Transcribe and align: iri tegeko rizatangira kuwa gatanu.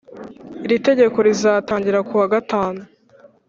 iri 0.65 0.77
tegeko 0.87 1.17
rizatangira 1.27 1.99
kuwa 2.07 2.25
gatanu. 2.33 2.81